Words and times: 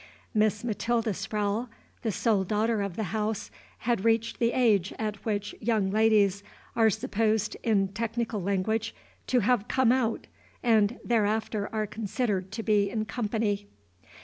Miss 0.33 0.63
Matilda 0.63 1.11
Sprowle, 1.13 1.69
sole 2.09 2.43
daughter 2.43 2.81
of 2.81 2.95
the 2.95 3.03
house, 3.13 3.51
had 3.85 4.03
reached 4.03 4.39
the 4.39 4.51
age 4.51 4.91
at 4.97 5.23
which 5.25 5.53
young 5.61 5.91
ladies 5.91 6.41
are 6.75 6.89
supposed 6.89 7.55
in 7.61 7.89
technical 7.89 8.41
language 8.41 8.95
to 9.27 9.41
have 9.41 9.67
come 9.67 9.91
out, 9.91 10.25
and 10.63 10.99
thereafter 11.05 11.69
are 11.71 11.85
considered 11.85 12.51
to 12.51 12.63
be 12.63 12.89
in 12.89 13.05
company. 13.05 13.67